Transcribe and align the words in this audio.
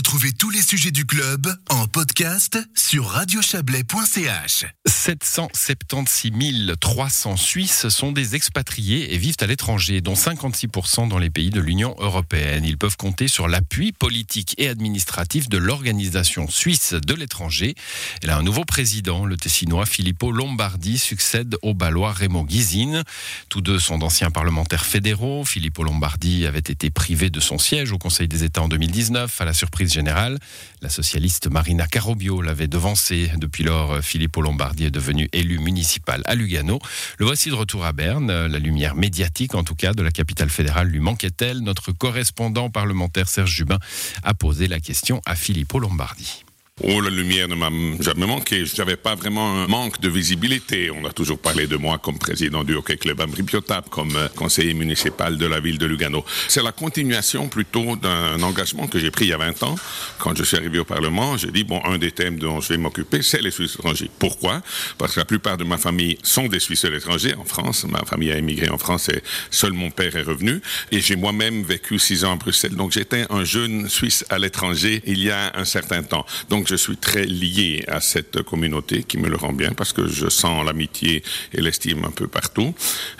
Retrouvez 0.00 0.32
tous 0.32 0.48
les 0.48 0.62
sujets 0.62 0.92
du 0.92 1.04
club 1.04 1.54
en 1.68 1.86
podcast 1.86 2.58
sur 2.74 3.04
radiochablais.ch. 3.04 4.64
776 4.86 6.72
300 6.80 7.36
Suisses 7.36 7.88
sont 7.90 8.10
des 8.10 8.34
expatriés 8.34 9.12
et 9.12 9.18
vivent 9.18 9.36
à 9.40 9.46
l'étranger, 9.46 10.00
dont 10.00 10.14
56% 10.14 11.06
dans 11.08 11.18
les 11.18 11.28
pays 11.28 11.50
de 11.50 11.60
l'Union 11.60 11.94
européenne. 11.98 12.64
Ils 12.64 12.78
peuvent 12.78 12.96
compter 12.96 13.28
sur 13.28 13.46
l'appui 13.46 13.92
politique 13.92 14.54
et 14.56 14.68
administratif 14.68 15.50
de 15.50 15.58
l'organisation 15.58 16.48
suisse 16.48 16.94
de 16.94 17.12
l'étranger. 17.12 17.74
Elle 18.22 18.30
a 18.30 18.38
un 18.38 18.42
nouveau 18.42 18.64
président, 18.64 19.26
le 19.26 19.36
Tessinois 19.36 19.84
Filippo 19.84 20.32
Lombardi, 20.32 20.96
succède 20.96 21.56
au 21.60 21.74
Balois 21.74 22.12
Raymond 22.12 22.44
Guizine. 22.44 23.04
Tous 23.50 23.60
deux 23.60 23.78
sont 23.78 23.98
d'anciens 23.98 24.30
parlementaires 24.30 24.86
fédéraux. 24.86 25.44
Filippo 25.44 25.84
Lombardi 25.84 26.46
avait 26.46 26.58
été 26.58 26.88
privé 26.88 27.28
de 27.28 27.40
son 27.40 27.58
siège 27.58 27.92
au 27.92 27.98
Conseil 27.98 28.28
des 28.28 28.44
États 28.44 28.62
en 28.62 28.68
2019 28.70 29.42
à 29.42 29.44
la 29.44 29.52
surprise 29.52 29.89
générale. 29.92 30.38
La 30.82 30.88
socialiste 30.88 31.48
Marina 31.48 31.86
Carobio 31.86 32.42
l'avait 32.42 32.68
devancé. 32.68 33.30
Depuis 33.36 33.64
lors, 33.64 33.98
Filippo 34.00 34.42
Lombardi 34.42 34.84
est 34.84 34.90
devenu 34.90 35.28
élu 35.32 35.58
municipal 35.58 36.22
à 36.24 36.34
Lugano. 36.34 36.78
Le 37.18 37.26
voici 37.26 37.50
de 37.50 37.54
retour 37.54 37.84
à 37.84 37.92
Berne. 37.92 38.46
La 38.46 38.58
lumière 38.58 38.94
médiatique, 38.94 39.54
en 39.54 39.64
tout 39.64 39.74
cas, 39.74 39.92
de 39.92 40.02
la 40.02 40.10
capitale 40.10 40.50
fédérale 40.50 40.88
lui 40.88 41.00
manquait-elle? 41.00 41.60
Notre 41.60 41.92
correspondant 41.92 42.70
parlementaire 42.70 43.28
Serge 43.28 43.52
Jubin 43.52 43.78
a 44.22 44.34
posé 44.34 44.68
la 44.68 44.80
question 44.80 45.20
à 45.26 45.34
Filippo 45.34 45.78
Lombardi. 45.78 46.44
Oh, 46.82 46.98
la 47.02 47.10
lumière 47.10 47.46
ne 47.46 47.54
m'a 47.54 47.68
jamais 48.00 48.26
manqué. 48.26 48.64
Je 48.64 48.74
n'avais 48.78 48.96
pas 48.96 49.14
vraiment 49.14 49.62
un 49.62 49.66
manque 49.66 50.00
de 50.00 50.08
visibilité. 50.08 50.90
On 50.90 51.04
a 51.04 51.12
toujours 51.12 51.38
parlé 51.38 51.66
de 51.66 51.76
moi 51.76 51.98
comme 51.98 52.18
président 52.18 52.64
du 52.64 52.74
Hockey 52.74 52.96
Club 52.96 53.20
Ambripiotab, 53.20 53.90
comme 53.90 54.16
euh, 54.16 54.28
conseiller 54.28 54.72
municipal 54.72 55.36
de 55.36 55.44
la 55.44 55.60
ville 55.60 55.76
de 55.76 55.84
Lugano. 55.84 56.24
C'est 56.48 56.62
la 56.62 56.72
continuation 56.72 57.48
plutôt 57.48 57.96
d'un 57.96 58.40
engagement 58.42 58.86
que 58.86 58.98
j'ai 58.98 59.10
pris 59.10 59.26
il 59.26 59.28
y 59.28 59.32
a 59.34 59.36
20 59.36 59.62
ans. 59.64 59.74
Quand 60.18 60.34
je 60.34 60.42
suis 60.42 60.56
arrivé 60.56 60.78
au 60.78 60.86
Parlement, 60.86 61.36
j'ai 61.36 61.50
dit, 61.50 61.64
bon, 61.64 61.82
un 61.84 61.98
des 61.98 62.12
thèmes 62.12 62.38
dont 62.38 62.60
je 62.62 62.70
vais 62.70 62.78
m'occuper, 62.78 63.20
c'est 63.20 63.42
les 63.42 63.50
Suisses 63.50 63.74
étrangers. 63.74 64.10
Pourquoi? 64.18 64.62
Parce 64.96 65.14
que 65.14 65.20
la 65.20 65.26
plupart 65.26 65.58
de 65.58 65.64
ma 65.64 65.76
famille 65.76 66.16
sont 66.22 66.46
des 66.46 66.60
Suisses 66.60 66.84
étrangers 66.84 67.34
en 67.34 67.44
France. 67.44 67.84
Ma 67.84 68.06
famille 68.06 68.32
a 68.32 68.38
émigré 68.38 68.70
en 68.70 68.78
France 68.78 69.10
et 69.10 69.22
seul 69.50 69.74
mon 69.74 69.90
père 69.90 70.16
est 70.16 70.22
revenu. 70.22 70.62
Et 70.92 71.00
j'ai 71.02 71.16
moi-même 71.16 71.62
vécu 71.62 71.98
six 71.98 72.24
ans 72.24 72.32
à 72.32 72.36
Bruxelles. 72.36 72.74
Donc 72.74 72.92
j'étais 72.92 73.26
un 73.28 73.44
jeune 73.44 73.86
Suisse 73.90 74.24
à 74.30 74.38
l'étranger 74.38 75.02
il 75.04 75.22
y 75.22 75.30
a 75.30 75.52
un 75.56 75.66
certain 75.66 76.02
temps. 76.02 76.24
Donc 76.48 76.69
je 76.70 76.76
suis 76.76 76.96
très 76.96 77.24
lié 77.24 77.84
à 77.88 78.00
cette 78.00 78.42
communauté 78.42 79.02
qui 79.02 79.18
me 79.18 79.28
le 79.28 79.36
rend 79.36 79.52
bien 79.52 79.72
parce 79.72 79.92
que 79.92 80.06
je 80.06 80.28
sens 80.28 80.64
l'amitié 80.64 81.24
et 81.52 81.60
l'estime 81.60 82.04
un 82.04 82.12
peu 82.12 82.28
partout. 82.28 82.72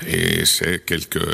Et 0.07 0.45
c'est 0.45 0.85
quelques 0.85 1.27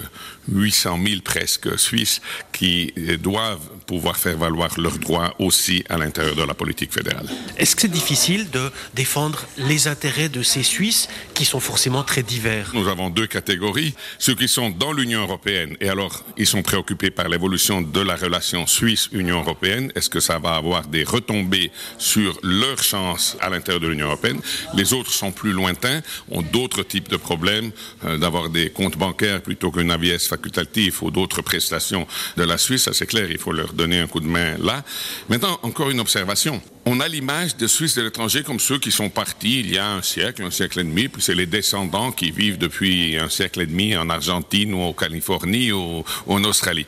800 0.48 0.98
000 1.06 1.20
presque 1.22 1.78
Suisses 1.78 2.22
qui 2.52 2.94
doivent 3.20 3.68
pouvoir 3.86 4.16
faire 4.16 4.38
valoir 4.38 4.80
leurs 4.80 4.98
droits 4.98 5.34
aussi 5.38 5.84
à 5.90 5.98
l'intérieur 5.98 6.36
de 6.36 6.42
la 6.42 6.54
politique 6.54 6.92
fédérale. 6.92 7.28
Est-ce 7.58 7.76
que 7.76 7.82
c'est 7.82 7.88
difficile 7.88 8.48
de 8.50 8.70
défendre 8.94 9.46
les 9.58 9.86
intérêts 9.86 10.30
de 10.30 10.42
ces 10.42 10.62
Suisses 10.62 11.08
qui 11.34 11.44
sont 11.44 11.60
forcément 11.60 12.02
très 12.02 12.22
divers? 12.22 12.70
Nous 12.72 12.88
avons 12.88 13.10
deux 13.10 13.26
catégories. 13.26 13.94
Ceux 14.18 14.34
qui 14.34 14.48
sont 14.48 14.70
dans 14.70 14.94
l'Union 14.94 15.20
européenne 15.20 15.76
et 15.80 15.90
alors 15.90 16.24
ils 16.38 16.46
sont 16.46 16.62
préoccupés 16.62 17.10
par 17.10 17.28
l'évolution 17.28 17.82
de 17.82 18.00
la 18.00 18.16
relation 18.16 18.66
Suisse-Union 18.66 19.40
européenne. 19.40 19.92
Est-ce 19.94 20.08
que 20.08 20.20
ça 20.20 20.38
va 20.38 20.54
avoir 20.54 20.86
des 20.86 21.04
retombées 21.04 21.70
sur 22.06 22.38
leurs 22.42 22.82
chances 22.82 23.36
à 23.40 23.50
l'intérieur 23.50 23.80
de 23.80 23.88
l'Union 23.88 24.06
européenne 24.06 24.40
Les 24.74 24.92
autres 24.92 25.12
sont 25.12 25.32
plus 25.32 25.52
lointains, 25.52 26.00
ont 26.30 26.42
d'autres 26.42 26.84
types 26.84 27.08
de 27.08 27.16
problèmes, 27.16 27.72
euh, 28.04 28.16
d'avoir 28.16 28.48
des 28.48 28.70
comptes 28.70 28.96
bancaires 28.96 29.42
plutôt 29.42 29.70
qu'un 29.72 29.90
AVS 29.90 30.28
facultatif 30.28 31.02
ou 31.02 31.10
d'autres 31.10 31.42
prestations 31.42 32.06
de 32.36 32.44
la 32.44 32.58
Suisse. 32.58 32.84
Ça 32.84 32.92
c'est 32.92 33.06
clair, 33.06 33.30
il 33.30 33.38
faut 33.38 33.52
leur 33.52 33.72
donner 33.72 33.98
un 33.98 34.06
coup 34.06 34.20
de 34.20 34.26
main 34.26 34.56
là. 34.58 34.84
Maintenant, 35.28 35.58
encore 35.62 35.90
une 35.90 36.00
observation 36.00 36.62
on 36.88 37.00
a 37.00 37.08
l'image 37.08 37.56
des 37.56 37.66
Suisses 37.66 37.96
de 37.96 38.02
l'étranger 38.02 38.44
comme 38.44 38.60
ceux 38.60 38.78
qui 38.78 38.92
sont 38.92 39.10
partis 39.10 39.58
il 39.58 39.74
y 39.74 39.76
a 39.76 39.90
un 39.90 40.02
siècle, 40.02 40.44
un 40.44 40.52
siècle 40.52 40.78
et 40.78 40.84
demi, 40.84 41.08
puis 41.08 41.20
c'est 41.20 41.34
les 41.34 41.46
descendants 41.46 42.12
qui 42.12 42.30
vivent 42.30 42.58
depuis 42.58 43.16
un 43.18 43.28
siècle 43.28 43.60
et 43.60 43.66
demi 43.66 43.96
en 43.96 44.08
Argentine 44.08 44.72
ou 44.72 44.78
en 44.82 44.92
Californie 44.92 45.72
ou, 45.72 46.04
en 46.28 46.44
Australie. 46.44 46.86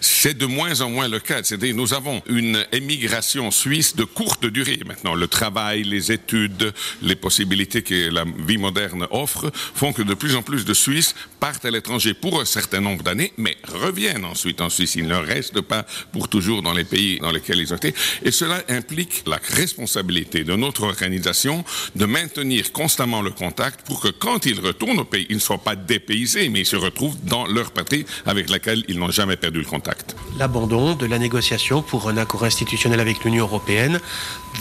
C'est 0.00 0.38
de 0.38 0.46
moins 0.46 0.80
en 0.82 0.90
moins 0.90 1.08
le 1.08 1.18
cas. 1.18 1.42
C'est-à-dire 1.42 1.74
nous 1.74 1.94
avons 1.94 2.22
une 2.28 2.64
émigration 2.70 3.50
suisse 3.50 3.96
de 3.96 4.04
courte 4.04 4.46
durée 4.46 4.78
maintenant. 4.86 5.16
Le 5.16 5.26
travail, 5.26 5.82
les 5.82 6.12
études, 6.12 6.72
les 7.02 7.16
possibilités 7.16 7.82
que 7.82 8.08
la 8.08 8.24
vie 8.46 8.58
moderne 8.58 9.08
offre 9.10 9.50
font 9.52 9.92
que 9.92 10.02
de 10.02 10.14
plus 10.14 10.36
en 10.36 10.42
plus 10.42 10.64
de 10.64 10.74
Suisses 10.74 11.16
partent 11.40 11.64
à 11.64 11.72
l'étranger 11.72 12.14
pour 12.14 12.40
un 12.40 12.44
certain 12.44 12.80
nombre 12.80 13.02
d'années, 13.02 13.32
mais 13.36 13.56
reviennent 13.66 14.24
ensuite 14.24 14.60
en 14.60 14.70
Suisse. 14.70 14.94
Ils 14.94 15.08
ne 15.08 15.16
restent 15.16 15.60
pas 15.60 15.84
pour 16.12 16.28
toujours 16.28 16.62
dans 16.62 16.72
les 16.72 16.84
pays 16.84 17.18
dans 17.18 17.32
lesquels 17.32 17.58
ils 17.58 17.74
ont 17.74 17.78
été. 17.78 17.94
Et 18.22 18.30
cela 18.30 18.62
implique 18.68 19.24
la 19.26 19.39
responsabilité 19.48 20.44
de 20.44 20.54
notre 20.54 20.84
organisation 20.84 21.64
de 21.96 22.06
maintenir 22.06 22.72
constamment 22.72 23.22
le 23.22 23.30
contact 23.30 23.86
pour 23.86 24.00
que 24.00 24.08
quand 24.08 24.46
ils 24.46 24.60
retournent 24.60 25.00
au 25.00 25.04
pays, 25.04 25.26
ils 25.30 25.36
ne 25.36 25.40
soient 25.40 25.58
pas 25.58 25.76
dépaysés, 25.76 26.48
mais 26.48 26.60
ils 26.60 26.66
se 26.66 26.76
retrouvent 26.76 27.16
dans 27.24 27.46
leur 27.46 27.72
patrie 27.72 28.04
avec 28.26 28.50
laquelle 28.50 28.84
ils 28.88 28.98
n'ont 28.98 29.10
jamais 29.10 29.36
perdu 29.36 29.58
le 29.60 29.64
contact. 29.64 30.14
L'abandon 30.38 30.94
de 30.94 31.06
la 31.06 31.18
négociation 31.18 31.82
pour 31.82 32.08
un 32.08 32.16
accord 32.16 32.44
institutionnel 32.44 33.00
avec 33.00 33.24
l'Union 33.24 33.44
européenne, 33.44 34.00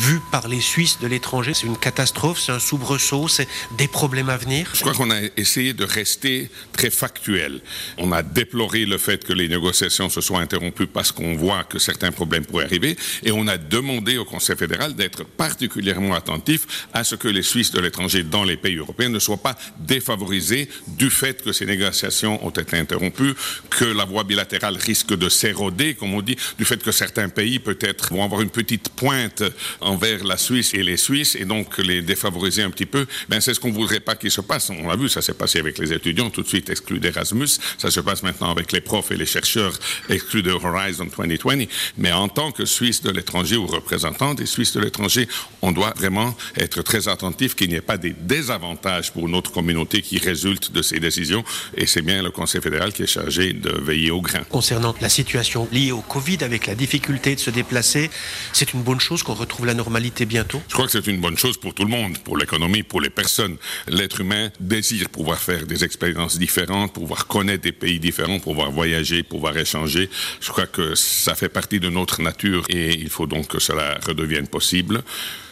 vu 0.02 0.20
par 0.32 0.48
les 0.48 0.62
Suisses 0.62 1.00
de 1.00 1.08
l'étranger, 1.08 1.54
c'est 1.54 1.68
une 1.68 1.78
catastrophe, 1.78 2.40
c'est 2.40 2.52
un 2.52 2.60
soubresaut, 2.60 3.28
c'est 3.28 3.48
des 3.78 3.88
problèmes 3.88 4.30
à 4.30 4.38
venir 4.38 4.70
Je 4.74 4.82
crois 4.82 4.94
qu'on 4.94 5.12
a 5.12 5.20
essayé 5.38 5.74
de 5.74 5.84
rester 5.84 6.50
très 6.74 6.90
factuel. 6.90 7.62
On 7.98 8.12
a 8.12 8.24
déploré 8.24 8.86
le 8.86 8.98
fait 8.98 9.24
que 9.24 9.34
les 9.34 9.48
négociations 9.48 10.10
se 10.10 10.22
soient 10.22 10.40
interrompues 10.40 10.88
parce 10.88 11.12
qu'on 11.12 11.36
voit 11.36 11.64
que 11.64 11.80
certains 11.80 12.12
problèmes 12.12 12.46
pourraient 12.46 12.66
arriver 12.66 12.96
et 13.24 13.32
on 13.32 13.48
a 13.48 13.58
demandé 13.58 14.18
au 14.18 14.26
Conseil 14.26 14.56
fédéral 14.56 14.69
d'être 14.96 15.24
particulièrement 15.24 16.14
attentif 16.14 16.88
à 16.94 17.04
ce 17.04 17.16
que 17.16 17.28
les 17.28 17.42
Suisses 17.42 17.72
de 17.72 17.80
l'étranger 17.80 18.24
dans 18.24 18.44
les 18.44 18.58
pays 18.58 18.78
européens 18.78 19.10
ne 19.10 19.20
soient 19.20 19.38
pas 19.38 19.58
défavorisés 19.80 20.70
du 20.88 21.10
fait 21.10 21.42
que 21.44 21.52
ces 21.52 21.66
négociations 21.66 22.46
ont 22.46 22.50
été 22.50 22.78
interrompues, 22.78 23.34
que 23.70 23.86
la 23.86 24.06
voie 24.06 24.24
bilatérale 24.24 24.78
risque 24.78 25.16
de 25.16 25.30
s'éroder, 25.30 25.96
comme 25.96 26.14
on 26.14 26.22
dit, 26.22 26.38
du 26.58 26.66
fait 26.66 26.82
que 26.82 26.92
certains 26.92 27.30
pays 27.30 27.60
peut-être 27.60 28.14
vont 28.14 28.24
avoir 28.24 28.42
une 28.42 28.50
petite 28.50 28.90
pointe 28.90 29.44
envers 29.82 30.24
la 30.24 30.38
Suisse 30.38 30.74
et 30.74 30.84
les 30.84 30.98
Suisses 30.98 31.36
et 31.36 31.46
donc 31.46 31.78
les 31.78 32.02
défavoriser 32.02 32.64
un 32.64 32.70
petit 32.70 32.86
peu. 32.86 33.06
Ben, 33.28 33.42
c'est 33.42 33.54
ce 33.54 33.60
qu'on 33.60 33.72
voudrait 33.72 34.00
pas 34.00 34.16
qu'il 34.16 34.32
se 34.32 34.42
passe. 34.42 34.70
On 34.70 34.88
l'a 34.88 34.96
vu, 34.96 35.10
ça 35.10 35.22
s'est 35.22 35.34
passé 35.34 35.60
avec 35.60 35.78
les 35.80 35.94
étudiants, 35.94 36.30
tout 36.30 36.44
de 36.44 36.48
suite 36.48 36.70
exclus 36.70 37.00
d'Erasmus. 37.00 37.60
Ça 37.78 37.90
se 37.90 38.00
passe 38.00 38.24
maintenant 38.24 38.52
avec 38.52 38.72
les 38.72 38.82
profs 38.82 39.12
et 39.12 39.18
les 39.18 39.26
chercheurs 39.26 39.74
exclus 40.10 40.44
de 40.44 40.52
Horizon 40.52 41.08
2020. 41.18 41.66
Mais 41.98 42.12
en 42.12 42.28
tant 42.28 42.52
que 42.52 42.66
Suisse 42.66 43.02
de 43.02 43.12
l'étranger 43.12 43.58
ou 43.58 43.66
représentant 43.66 44.34
des 44.34 44.46
Suisses 44.46 44.59
de 44.60 44.80
l'étranger, 44.80 45.28
on 45.62 45.72
doit 45.72 45.94
vraiment 45.96 46.36
être 46.58 46.82
très 46.82 47.08
attentif 47.08 47.56
qu'il 47.56 47.70
n'y 47.70 47.76
ait 47.76 47.82
pas 47.82 47.98
des 47.98 48.12
désavantages 48.12 49.12
pour 49.12 49.30
notre 49.30 49.52
communauté 49.52 50.02
qui 50.02 50.18
résultent 50.18 50.72
de 50.72 50.82
ces 50.82 51.00
décisions. 51.00 51.44
Et 51.76 51.86
c'est 51.86 52.02
bien 52.02 52.22
le 52.22 52.32
Conseil 52.32 52.62
fédéral 52.62 52.92
qui 52.92 53.04
est 53.04 53.08
chargé 53.08 53.54
de 53.54 53.72
veiller 53.72 54.12
au 54.12 54.22
grain. 54.22 54.44
Concernant 54.50 54.94
la 55.02 55.10
situation 55.10 55.68
liée 55.72 55.92
au 55.92 56.02
Covid, 56.02 56.44
avec 56.44 56.68
la 56.68 56.76
difficulté 56.76 57.36
de 57.36 57.40
se 57.40 57.50
déplacer, 57.50 58.10
c'est 58.54 58.74
une 58.74 58.84
bonne 58.84 59.00
chose 59.00 59.24
qu'on 59.24 59.34
retrouve 59.34 59.66
la 59.66 59.74
normalité 59.74 60.26
bientôt? 60.26 60.62
Je 60.68 60.74
crois 60.74 60.86
que 60.86 60.92
c'est 60.92 61.08
une 61.08 61.22
bonne 61.22 61.38
chose 61.38 61.58
pour 61.58 61.74
tout 61.74 61.84
le 61.84 61.90
monde, 61.90 62.18
pour 62.20 62.38
l'économie, 62.38 62.84
pour 62.84 63.02
les 63.02 63.10
personnes. 63.10 63.56
L'être 63.88 64.22
humain 64.22 64.50
désire 64.60 65.10
pouvoir 65.10 65.40
faire 65.40 65.66
des 65.66 65.84
expériences 65.84 66.38
différentes, 66.38 66.94
pouvoir 66.94 67.28
connaître 67.28 67.64
des 67.64 67.72
pays 67.72 68.00
différents, 68.00 68.40
pouvoir 68.40 68.72
voyager, 68.72 69.24
pouvoir 69.24 69.58
échanger. 69.58 70.10
Je 70.42 70.50
crois 70.50 70.68
que 70.68 70.96
ça 70.96 71.36
fait 71.36 71.50
partie 71.50 71.80
de 71.80 71.90
notre 71.90 72.22
nature 72.22 72.66
et 72.70 72.94
il 72.94 73.10
faut 73.10 73.28
donc 73.28 73.48
que 73.48 73.60
cela 73.60 73.98
redevienne 74.06 74.48
possible. 74.50 75.04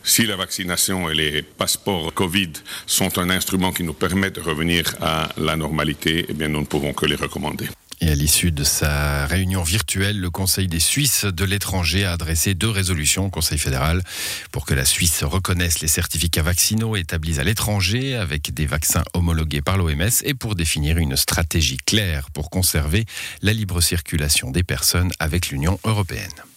Si 0.03 0.25
la 0.25 0.35
vaccination 0.35 1.09
et 1.09 1.15
les 1.15 1.41
passeports 1.41 2.13
Covid 2.13 2.53
sont 2.85 3.17
un 3.17 3.29
instrument 3.29 3.71
qui 3.71 3.83
nous 3.83 3.93
permet 3.93 4.31
de 4.31 4.41
revenir 4.41 4.95
à 5.01 5.29
la 5.37 5.55
normalité, 5.55 6.25
eh 6.29 6.33
bien, 6.33 6.47
nous 6.47 6.61
ne 6.61 6.65
pouvons 6.65 6.93
que 6.93 7.05
les 7.05 7.15
recommander. 7.15 7.67
Et 7.99 8.09
à 8.09 8.15
l'issue 8.15 8.51
de 8.51 8.63
sa 8.63 9.25
réunion 9.25 9.63
virtuelle, 9.63 10.19
le 10.19 10.29
Conseil 10.29 10.67
des 10.67 10.79
Suisses 10.79 11.25
de 11.25 11.43
l'étranger 11.43 12.05
a 12.05 12.11
adressé 12.11 12.53
deux 12.53 12.69
résolutions 12.69 13.25
au 13.25 13.29
Conseil 13.29 13.57
fédéral 13.57 14.03
pour 14.51 14.67
que 14.67 14.75
la 14.75 14.85
Suisse 14.85 15.23
reconnaisse 15.23 15.79
les 15.79 15.87
certificats 15.87 16.43
vaccinaux 16.43 16.95
établis 16.95 17.39
à 17.39 17.43
l'étranger 17.43 18.15
avec 18.15 18.53
des 18.53 18.67
vaccins 18.67 19.03
homologués 19.13 19.63
par 19.63 19.77
l'OMS 19.77 20.21
et 20.23 20.35
pour 20.35 20.53
définir 20.53 20.99
une 20.99 21.17
stratégie 21.17 21.77
claire 21.77 22.29
pour 22.29 22.51
conserver 22.51 23.05
la 23.41 23.53
libre 23.53 23.81
circulation 23.81 24.51
des 24.51 24.63
personnes 24.63 25.11
avec 25.19 25.49
l'Union 25.49 25.79
européenne. 25.83 26.47